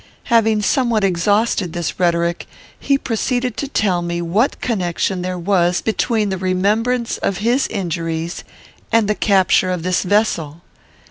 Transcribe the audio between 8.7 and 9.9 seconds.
and the capture of